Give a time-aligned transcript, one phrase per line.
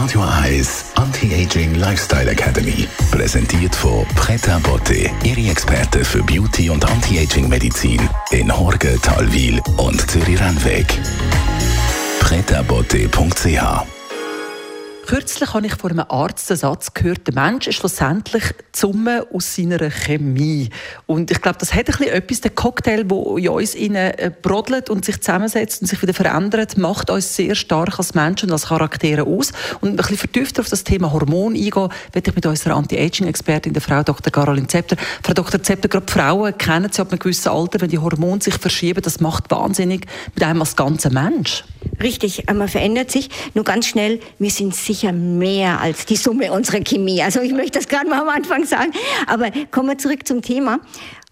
[0.00, 2.88] Radio Eyes Anti-Aging Lifestyle Academy.
[3.10, 10.10] Präsentiert von Preta Botte, Ihre Experte für Beauty und Anti-Aging Medizin in Horge, Talwil und
[10.10, 10.86] Zürich-Rennweg.
[12.20, 13.99] pretabotte.ch
[15.10, 19.26] Kürzlich habe ich von einem Arzt den Satz gehört, der Mensch ist schlussendlich die Summe
[19.32, 20.70] aus seiner Chemie.
[21.06, 24.88] Und ich glaube, das hat ein bisschen etwas, der Cocktail, der in uns äh, brodelt
[24.88, 28.68] und sich zusammensetzt und sich wieder verändert, macht uns sehr stark als Menschen und als
[28.68, 29.50] Charaktere aus.
[29.80, 33.82] Und ein bisschen vertiefter auf das Thema Hormon eingehen, werde ich mit unserer Anti-Aging-Expertin, der
[33.82, 34.30] Frau Dr.
[34.30, 34.94] Caroline Zepter.
[35.24, 35.60] Frau Dr.
[35.60, 39.18] Zepter, gerade Frauen kennen sie ab einem gewissen Alter, wenn die Hormone sich verschieben, das
[39.18, 41.64] macht wahnsinnig mit einem als ganzer Mensch.
[42.02, 43.28] Richtig, man verändert sich.
[43.54, 47.22] Nur ganz schnell, wir sind sicher mehr als die Summe unserer Chemie.
[47.22, 48.92] Also ich möchte das gerade mal am Anfang sagen.
[49.26, 50.80] Aber kommen wir zurück zum Thema.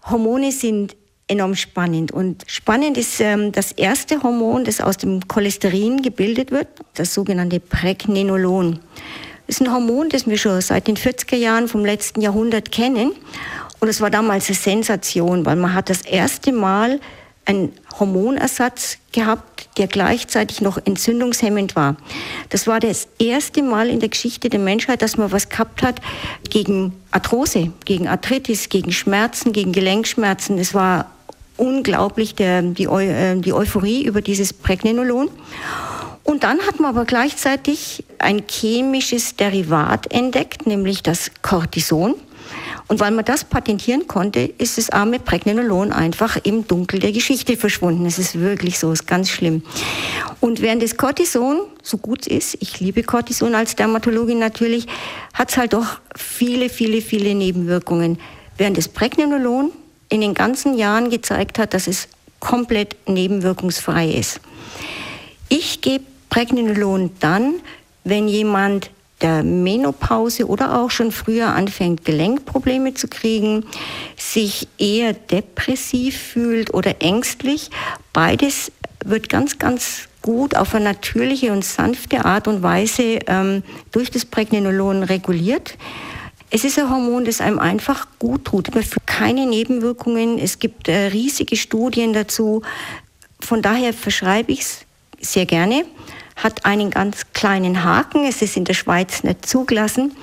[0.09, 0.95] Hormone sind
[1.27, 2.11] enorm spannend.
[2.11, 7.59] Und spannend ist ähm, das erste Hormon, das aus dem Cholesterin gebildet wird, das sogenannte
[7.59, 8.79] Pregnenolon.
[9.47, 13.11] Das ist ein Hormon, das wir schon seit den 40er Jahren vom letzten Jahrhundert kennen.
[13.79, 16.99] Und es war damals eine Sensation, weil man hat das erste Mal
[17.49, 21.97] einen Hormonersatz gehabt, der gleichzeitig noch entzündungshemmend war.
[22.49, 25.99] Das war das erste Mal in der Geschichte der Menschheit, dass man was gehabt hat
[26.47, 30.59] gegen Arthrose, gegen Arthritis, gegen Schmerzen, gegen Gelenkschmerzen.
[30.59, 31.09] Es war
[31.57, 35.29] unglaublich der, die, äh, die Euphorie über dieses Pregnenolon.
[36.23, 42.13] Und dann hat man aber gleichzeitig ein chemisches Derivat entdeckt, nämlich das Cortison.
[42.87, 47.57] Und weil man das patentieren konnte, ist das arme Pregnenolon einfach im Dunkel der Geschichte
[47.57, 48.05] verschwunden.
[48.05, 49.63] Es ist wirklich so, es ist ganz schlimm.
[50.39, 54.87] Und während das Cortison so gut ist, ich liebe Cortison als Dermatologin natürlich,
[55.33, 58.19] hat es halt doch viele, viele, viele Nebenwirkungen.
[58.57, 59.71] Während das Pregnenolon
[60.09, 62.07] in den ganzen Jahren gezeigt hat, dass es
[62.39, 64.39] komplett nebenwirkungsfrei ist.
[65.49, 67.55] Ich gebe Pregnenolon dann,
[68.03, 68.91] wenn jemand
[69.21, 73.65] der Menopause oder auch schon früher anfängt, Gelenkprobleme zu kriegen,
[74.17, 77.69] sich eher depressiv fühlt oder ängstlich.
[78.13, 78.71] Beides
[79.03, 84.25] wird ganz, ganz gut auf eine natürliche und sanfte Art und Weise ähm, durch das
[84.25, 85.77] Pregnenolon reguliert.
[86.51, 88.73] Es ist ein Hormon, das einem einfach gut tut.
[88.73, 90.39] Man fühlt keine Nebenwirkungen.
[90.39, 92.63] Es gibt äh, riesige Studien dazu.
[93.39, 94.85] Von daher verschreibe ich es
[95.21, 95.85] sehr gerne
[96.43, 98.25] hat einen ganz kleinen Haken.
[98.25, 100.15] Es ist in der Schweiz nicht zugelassen.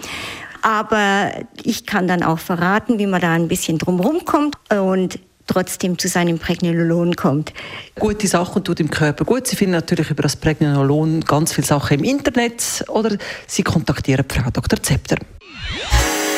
[0.62, 1.30] Aber
[1.62, 6.08] ich kann dann auch verraten, wie man da ein bisschen drumherum kommt und trotzdem zu
[6.08, 7.52] seinem Pregnenolon kommt.
[7.98, 9.46] Gute Sachen tut im Körper gut.
[9.46, 13.16] Sie finden natürlich über das Pregnenolon ganz viele Sachen im Internet oder
[13.46, 14.82] Sie kontaktieren Frau Dr.
[14.82, 15.16] Zepter.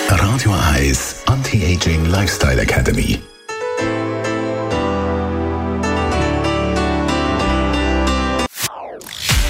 [0.09, 3.19] Radio Eyes Anti-Aging Lifestyle Academy.